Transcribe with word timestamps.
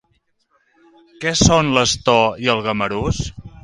Què 1.25 1.35
són 1.43 1.71
l'astor 1.79 2.43
i 2.47 2.53
el 2.57 2.69
gamarús? 2.71 3.27